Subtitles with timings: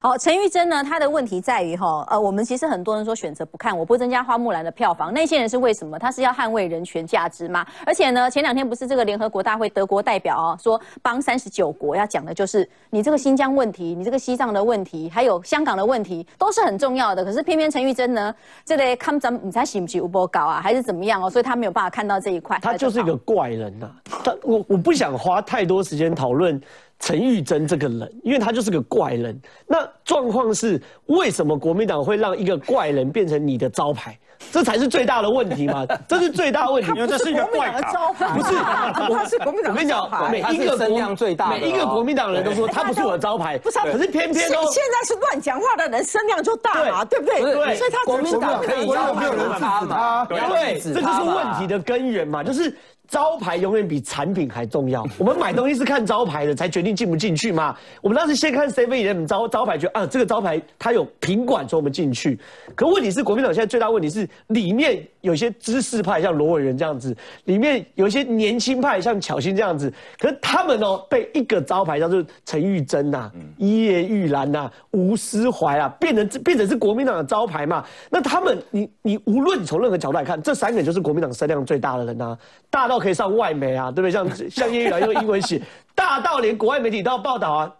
[0.00, 0.84] 好，陈玉珍呢？
[0.84, 5.98] 她的问题在于哈，呃，我们其实很多人说选择不看，我不增加花木兰的票房，那些人是为什么？
[5.98, 7.66] 他是要捍卫人权价值吗？
[7.84, 17.24] 而且呢，前两天不是这个联合国大会德国代表哦，说帮三十九国要讲的就是你这个新疆问题，你这个西藏的问题，还有香港的问题，都是很重要的。
[17.24, 18.32] 可是偏偏陈玉珍呢，
[18.64, 21.28] 这类看咱你才喜不喜吴波搞啊，还是怎么样哦？
[21.28, 22.56] 所以他没有办法看到这一块。
[22.62, 26.60] 他就是一个怪人呐，他我我不想花太多时间讨论。
[26.98, 29.40] 陈玉珍这个人，因为他就是个怪人。
[29.66, 34.18] 那状况是，为什么国民党会让一个怪人变成你的招牌？
[34.52, 35.84] 这才是最大的问题嘛！
[36.06, 38.28] 这是最大问题，因为这是一个怪招牌。
[38.28, 38.54] 不是，
[39.12, 39.72] 他是国民党。
[39.72, 43.58] 我跟你讲，每一个声量最大，每一个国民党人都说他不是我的招牌。
[43.58, 47.40] 不是，可是偏偏哦，现在是乱讲话的人声量就大嘛，对不对？
[47.40, 50.24] 对，所以他国民党可以招牌他嘛？
[50.26, 52.76] 对，这就是问题的根源嘛，就是。
[53.08, 55.02] 招牌永远比产品还重要。
[55.16, 57.74] 我们买东西是看招牌的，才决定进不进去嘛。
[58.02, 62.38] 我们当时先看 C V 的招招牌，觉得啊，这个招牌它有品管，所以我们进去。
[62.74, 69.90] 可问题是，国民党现在最大问题是里面有些知识派，像罗伟仁这样子；里面有一些年轻派，像巧心这样子。
[70.18, 77.82] 可是他们哦，被一个招牌叫做陈玉珍呐、叶玉兰呐、吴思怀啊，变成变成是国民党的招牌嘛。
[78.10, 82.36] 那他们，你你无论从任何角度来看，这三个人就是国民党声量最大的人呐，
[82.68, 82.97] 大到。
[82.98, 84.10] 可以上外媒啊，对不对？
[84.10, 85.60] 像 像叶玉兰用英文写，
[85.94, 87.72] 大到连国外媒体都要报道啊。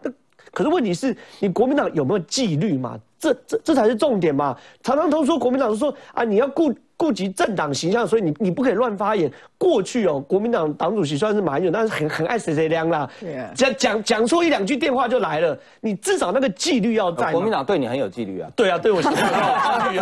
[0.51, 2.97] 可是问题是你国民党有没有纪律嘛？
[3.19, 4.57] 这这这才是重点嘛。
[4.81, 6.73] 常常都说国民党说啊，你要顾。
[6.99, 9.31] 顾及政党形象，所以你你不可以乱发言。
[9.57, 13.09] 过去哦，国民党党主席虽然是马英九，但是很很爱谁谁亮啦。
[13.55, 17.31] 讲讲讲错一两句电话就来了，你至少那个纪律要在。
[17.31, 18.49] 国民党对你很有纪律啊。
[18.53, 19.21] 对啊，对我现在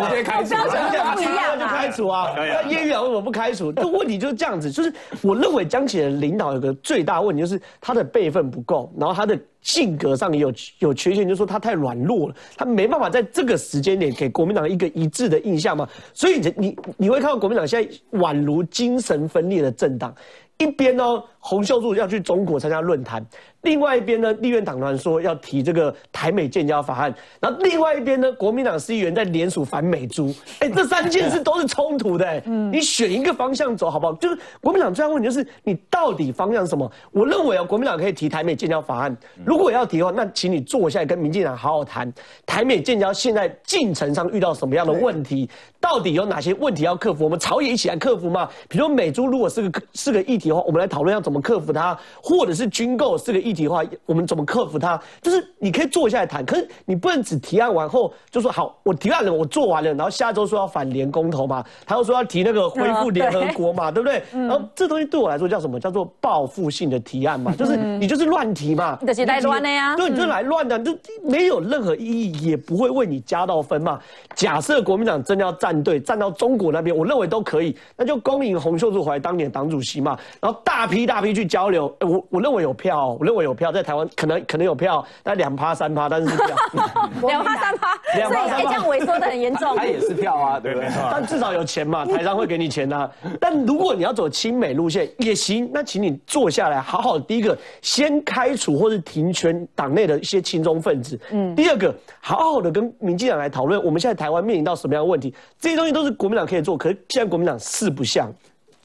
[0.09, 2.33] 直接开除，不一样就开除啊。
[2.35, 3.71] 那叶玉兰为什么不开除？
[3.71, 9.37] 这问题就是这样子，就是我认为江启的领导有个最大问题，就是他的辈分不够，然后他的。
[9.67, 20.15] 性格上有有缺陷，就是说他太软弱了，他没办法在这个时间点给国民党一个一致的印象嘛，所以你你你会看到国民党现在宛如精神分裂的政党，
[20.57, 21.03] 一边呢
[21.47, 23.25] 洪秀柱要去中国参加论坛。
[23.61, 34.13] 另外一边呢，立院党团说要提这个台美建交法案，然后另外一边呢，国民党司议员在联署反美猪，哎，这三件事都是冲突的， 嗯，你选一个方向走好不好？
[34.15, 36.89] 就是国民党最大问题就是你到底方向是什么？
[37.11, 39.15] 我认为啊，国民党可以提台美建交法案，
[39.45, 42.11] 如果要提的话，那请你坐下来跟民进党好好谈，
[42.45, 47.23] 台美建交现在进程上遇到什么样的问题，到底有哪些问题要克服？
[47.23, 48.49] 我们朝野一起来克服嘛？
[48.69, 53.37] 比如美猪如果是个是个议题的话，我们来讨论要怎么克服它，或者是军购是个。
[53.47, 54.99] 议题的话，我们怎么克服它？
[55.21, 64.21] 就是你可以坐下来谈，可是你不能只提案完后就说好，我提案了，我做完了，然后下周说要反联公投嘛，他又说要提那个恢复联合国嘛，对不对？
[64.33, 65.79] 然后这东西对我来说叫什么？
[65.79, 73.99] 叫做报复性的提案嘛，就是你就是乱提嘛，你就是来乱的呀，对，你就来乱的，就没有任何意义，也不会为你加到分嘛。
[74.35, 83.47] 假设国民党真的要站队，站到中国那边，我认为都可以，那就恭迎洪秀柱回来当年党主席嘛，然后大批大批去交流，我我认为有票，我认为。
[83.47, 86.47] 有票在台湾，可能可能有票，但两趴三趴，但是票
[87.25, 89.73] 两趴三趴，两趴三趴这样萎缩的很严重。
[89.77, 90.89] 他也是票啊，对不对？
[91.09, 93.09] 但至少有钱嘛，台商会给你钱呐。
[93.39, 101.17] 但如果你要走亲美路线也行，那请你坐下来，好好第一个先开除或是停权党内的一些亲中分子。
[101.31, 105.33] 嗯，第二个好好的跟民进党来讨论，我们现在台湾面临到什么样的问题？
[105.57, 108.29] 这些东西都是国民党可以做，可是现在国民党四不像。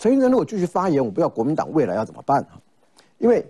[0.02, 2.58] 陈玉珍如果继续发言，我不知道国民党未来要怎么办啊？
[3.18, 3.46] 因为。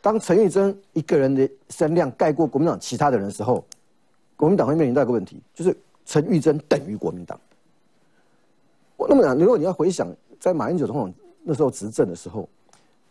[0.00, 3.64] 当陈玉珍一个人的声量盖过国民党其他的人的时候，
[4.34, 7.38] 国民党会面临到一个问题，就是陈玉珍等于国民党。
[8.96, 11.14] 我那么讲，如果你要回想在马英九总统
[11.44, 12.48] 那时候执政的时候，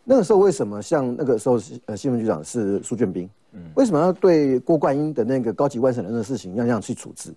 [0.04, 3.26] 那个时候为什么像那个时候呃新闻局长是苏建斌，
[3.74, 7.32] 为什么要对郭冠英的那个高级外省人的事情要这样去处置？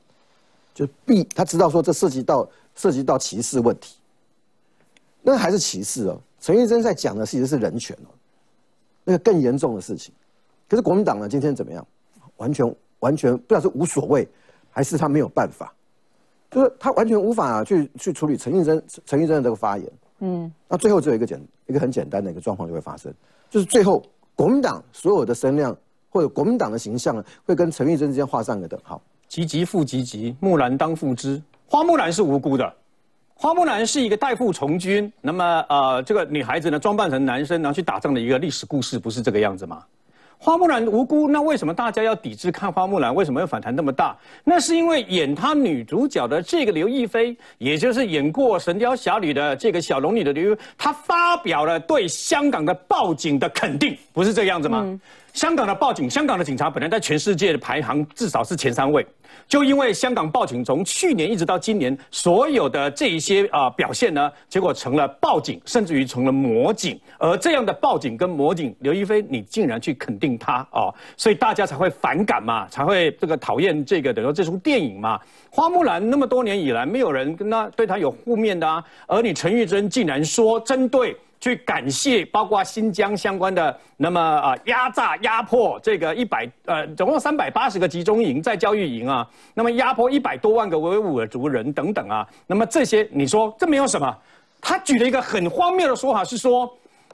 [0.74, 2.46] 就必他知道说这涉及到
[2.76, 3.96] 涉及到歧视问题，
[5.26, 6.22] 那还是歧视哦。
[6.40, 8.10] 陈玉珍在讲的其实是人权哦。
[9.04, 10.14] 那个更严重的事情，
[10.70, 11.28] 可是国民党呢？
[11.28, 11.86] 今天怎么样？
[12.38, 14.28] 完全完全不知道是无所谓，
[14.70, 15.74] 还是他没有办法，
[16.52, 19.92] 就是他完全无法去去处理陈玉珍陈玉珍的这个发言。
[20.20, 23.14] 嗯，那最后只有一个简一个很简单的一个状况就会发生，
[23.50, 24.04] 就是最后
[24.36, 25.76] 国民党所有的声量
[26.10, 29.02] 或者国民党的形象呢，会跟陈玉珍之间画上一个等号。
[29.28, 32.74] 急急复急急，木兰当户织，花木兰是无辜的。
[33.38, 39.84] 花木兰是一个代父从军，那么呃，这个女孩子呢装扮成男生，然后去打仗的一个历史故事，不是这个样子吗？
[40.38, 43.14] 花木兰无辜，那为什么大家要抵制看花木兰？
[43.14, 44.16] 为什么要反弹那么大？
[44.46, 54.98] 那是因为演她女主角的这个刘亦菲，也就是演过《神雕侠侣》的这个小龙女的刘亦菲，她发表了对香港的报警的肯定，不是这个样子吗？
[55.34, 59.06] 香港的报警，香港的警察本来在全世界的排行至少是前三位，
[59.48, 67.00] 就因为香港报警从去年一直到今年所有的这一些啊、表现呢，结果成了报警，甚至于成了魔警。
[67.18, 75.20] 而这样的报警跟魔警，刘亦菲你竟然去肯定他哦，所以大家才会反感嘛，才会这个讨厌这个等于说这出电影嘛。
[75.50, 81.16] 花木兰那么多年以来，没有人跟他对他有负面的啊，而你陈玉珍竟然说针对。
[81.40, 94.18] 去感谢包括新疆相关的，那么啊压榨压迫这个一百呃总共三百八十个集中营在教育营啊，那么压迫一百多万个维吾尔族人等等啊，那么这些你说这没有什么？
[94.62, 96.68] 他举了一个很荒谬的说法是说，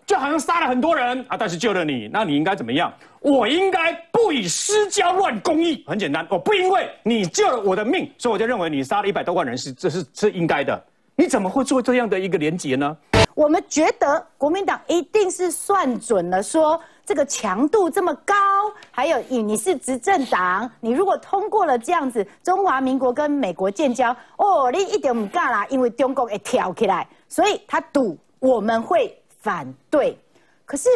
[0.06, 2.94] 就好像杀了很多人啊，但是救了你，那你应该怎么样？
[3.20, 10.82] 我应该不以私交乱公益，很简单，我不因为你救了我的命，所以我就认为你杀了一百多万人是这是是应该的。
[11.16, 12.98] 你怎么会做这样的一个连结呢？
[13.34, 18.36] 我们觉得国民党一定是算准了，说这个强度这么高，
[18.92, 30.18] 还有你你是执政党，你如果通过了这样子，中华民国跟美国建交，哦，你一点不干啦，因为中国会跳起来，所以他赌我们会反对。
[30.66, 30.90] 可是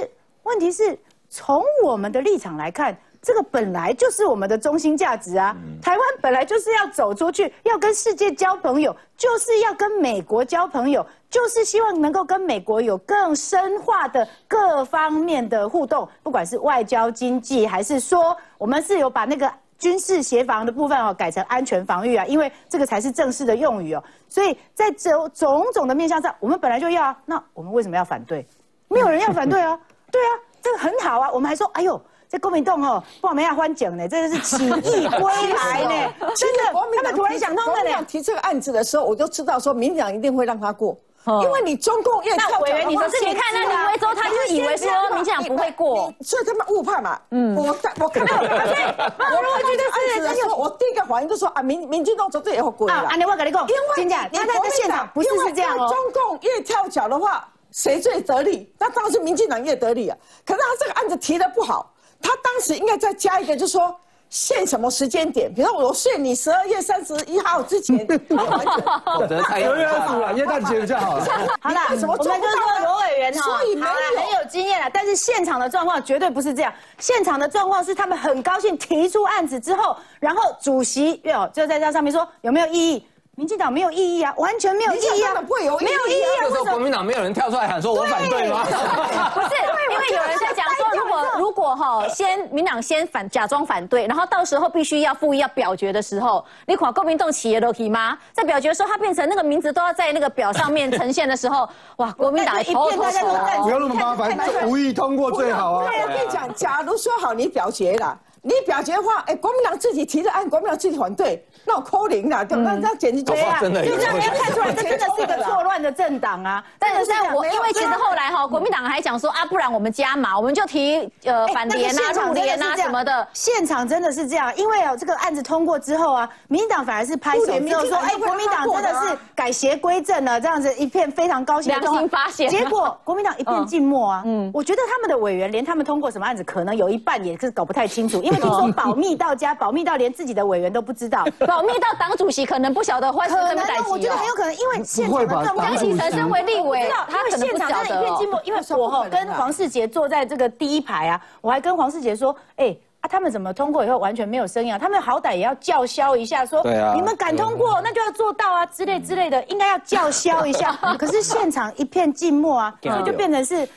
[0.43, 0.97] 问题是
[1.29, 5.57] 从我们的立场来看，这个本来就是我们的中心价值啊。
[5.81, 19.51] 台湾本来就是要走出去，要跟世界交朋友，就是要跟美国交朋友，就是希望能够跟美国有更深化的各方面的互动，不管是外交、经济，还是说我们是有把那个。
[19.77, 24.01] 军事协防的部分哦，改成安全防御啊，因为这个才是正式的用语哦。
[24.30, 28.48] 所以在种种种的面向上，我们本来就要啊，那我们为什么要反对？
[28.88, 29.77] 没有人要反对啊，
[30.10, 30.31] 对啊，
[30.62, 31.30] 这个很好啊。
[31.30, 38.06] 我们还说，哎呦，这国民党哦，不然没要欢奖呢，这个是起义归来呢， 真的，他们突然想通了呢国民党。
[38.06, 40.98] 提这个案子的时候，我就知道说民进党一定会让他过，
[41.44, 47.19] 因为你中共越那委员，你跳脚的话可是你看那林维洲，他就以为说民进党不会过，所以他们误判嘛。
[47.31, 53.10] 嗯，我我看到， 我如果觉得案子的时候，我第一个反应就说啊，民民进党绝对也会过啊，了。
[53.10, 55.89] 安尼我跟你讲，因为真的，你他在这现场不是是这样哦因为。
[55.89, 58.72] 中共越跳脚的话，谁最得利？
[58.77, 60.18] 那当然是民进党越得利啊。
[60.45, 61.92] 可是他这个案子提的不好，
[62.25, 63.95] 他当时应该再加一个，就是说。
[64.27, 65.54] 限什么时间点？
[65.54, 67.95] 比如说，我限你十二月三十一号之前
[68.30, 68.83] 完成。
[69.06, 71.25] 否则太九月二十五了，耶诞节比较好了。
[71.62, 76.74] 好啦，为什么我们就说做不到呢罗委员哈，所以没好啦有很有经验了，但是现场的状况绝对不是这样。
[76.98, 83.07] 现场的状况是他们很高兴提出案子之后，然后主席哟就在这上面说有没有异议？
[83.37, 85.33] 民进党没有异议啊，完全没有异议啊
[85.65, 86.79] 有没有异议啊，这时候国为什么？
[86.83, 88.63] 民党没有人跳出来喊说我反对吗？
[88.63, 89.49] 不是，
[89.91, 98.17] 因为有人在讲说，如果如果哈先民党先反假装反对，然后到时候必须要复议要表决的时候，你垮国民党企业都可以吗？
[98.31, 101.67] 在表决的时候，它变成那个名字都要在那个表上面呈现的时候，
[101.97, 105.89] 哇，国民党一片大家都赞不要那么麻烦，无意通过最好啊。
[105.89, 112.75] 对，我跟你讲，假如说好你表决了，你表决的话，哎，国民党自己提的案，国民党自己反对，那我扣零了，对吧？
[112.75, 116.63] 那那简直就是搞不好真的就这样，有看出来，这真的是一个错乱的政党啊。
[116.77, 123.27] 但是真的但我因为其实后来哈，国民党还讲说啊，不然我们加码，我们就提呃反联啊、入联啊什么的。
[123.33, 134.21] 现场真的是这样，因为哦，这个案子通过之后啊，民进党反而是拍手之后说，哎，国民党真的是改邪归正了，这样子一片非常高兴的良心发现结果国民党一片静默啊。
[134.24, 141.25] 嗯，我觉得他们的委员连他们通过什么案子，可能有一半也是搞不太清楚，因为听说 保密到家，保密到连自己的委员都不知道。
[141.48, 144.27] 保密到党主席可能不晓得会是可什么代能啊，我觉得很。
[144.27, 152.75] 有可能，因为现场的状况党主席江启臣身为立委我知道，他可能不因为现场晓得哦真的一片寂寞，因为 我哈跟黄世杰坐在这个第一排啊，我还跟黄世杰说，哎。
[153.05, 154.79] 啊，他们怎么通过以后完全没有声音啊？
[154.79, 160.74] 他们好歹也要叫嚣一下，说对啊你们敢通过，那就要做到啊之类之类的，应该要叫嚣一下。
[160.97, 163.67] 可是现场一片静默啊，所以就变成是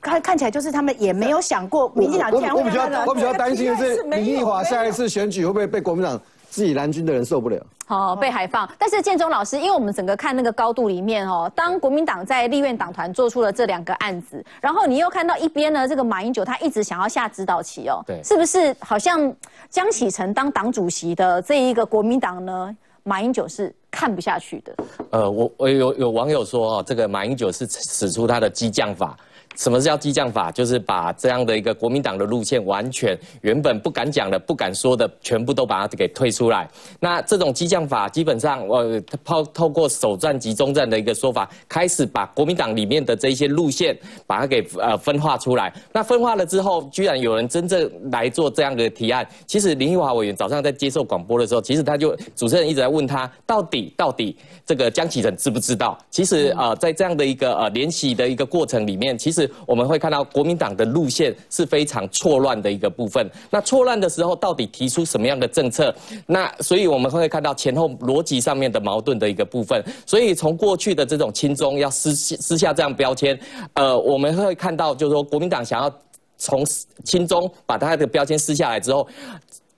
[0.00, 7.60] 看看起来就是他们也没有想过，民进党竟然我比较我比较担心的是 没有林奕华下一次选举会不会被国民党自己蓝军的人受不了？
[7.88, 8.68] 哦，被海放。
[8.78, 19.32] 但是建中老师，因为我们整个看那个高度里面哦，当国民党在立院党团做出了这两个案子，然后你又看到一边呢，这个马英九他一直想要下指导棋哦，对是不是好像
[19.70, 24.74] 江启臣当党主席的这一个国民党呢，马英九是看不下去的。
[25.10, 29.16] 呃，我我有有网友说哦，这个马英九是使出他的激将法，
[29.56, 30.50] 什么叫激将法？
[30.50, 36.68] 就是把这样的一个国民党的路线，完全原本不敢讲的、不敢说的，全部都把它给推出来。
[37.00, 43.96] 那这种激将法，基本上呃，透透过首战集中战的一个说法，开始把国民党里面的这一些路线，
[44.26, 45.72] 把它给呃分化出来。
[45.92, 49.26] 那分化了之后，居然有人真正来做这样的提案。
[49.46, 55.96] 其实林奕华委员早上在接受广播的时候，其实他就主持人一直在问他，到底到底这个江启臣知不知道？
[56.10, 63.28] 其实呃，在这样的一个呃联席的一个过程里面，其实我们会看到国民党的路线是非常错乱的一个部分。
[63.50, 65.94] 那错乱的时候，到底提出什么样的政策？
[66.26, 69.84] 那所以我们会看到前后逻辑上面的矛盾的一个部分。
[70.04, 73.38] 所以从过去的这种亲中要撕撕下这样标签，
[73.74, 75.92] 呃，我们会看到就是说国民党想要
[76.38, 76.64] 从
[77.04, 79.06] 亲中把他的标签撕下来之后，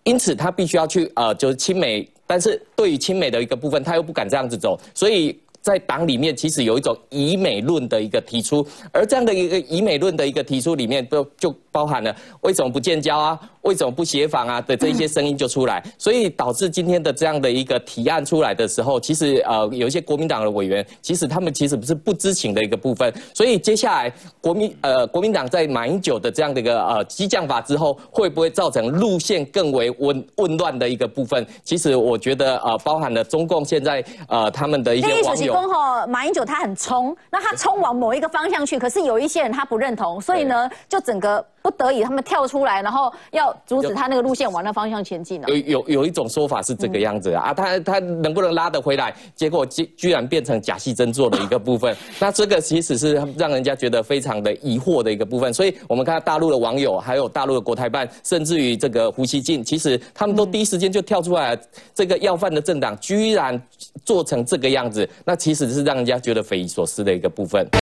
[0.04, 5.38] 因此他必须要去呃就是亲美，但是对于亲美的一个部分，他又不敢这样子走，所以。
[5.68, 24.10] 在党里面，其实有一种以美论的一个提出，而这样的一个以美论的一个提出里面，都就包含了为什么不建交啊，为什么不协防啊的这一些声音就出来，所以导致今天的这样的一个提案出来的时候，其实呃有一些国民党的委员，其实他们其实不是不知情的一个部分，所以接下来
[24.40, 31.46] 国民呃国民党在马英九的这样的一个呃激将法之后，会不会造成路线更为混混乱的一个部分？
[31.62, 35.52] 其实我觉得呃包含了中共现在呃他们的一些网友。
[35.52, 41.44] 公吼马英九他很冲，那他冲往某一个方向去，可是有一些人他不认同，所以呢，就整个。
[41.68, 49.14] 不得已，他们跳出来，然后要阻止他那个路线往那方向前进呢有有有一种说法是这个样子啊，他他能不能拉得回来？
[49.34, 51.94] 结果居居然变成假戏真做的一个部分。
[52.18, 55.52] 那这个其实是让人家觉得非常的疑惑的一个部分。
[55.52, 61.58] 所以我们看到大陆的网友，还有大陆的国台办，甚至于这个胡锡进，其实他们都第一时间就跳出来，
[61.94, 63.60] 这个要饭的政党居然
[64.06, 67.68] 做成这个样子，那其实是让人家觉得匪夷所思的一个部分。